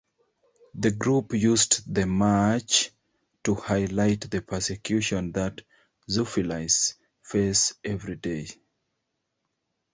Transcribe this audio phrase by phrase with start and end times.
[0.73, 2.89] The group used the march
[3.43, 5.61] to highlight the persecution that
[6.09, 8.47] zoophiles face every day.